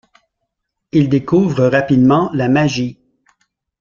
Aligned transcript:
Il 0.93 1.09
découvre 1.09 1.67
rapidement 1.67 2.31
la 2.33 2.49
magie. 2.49 2.97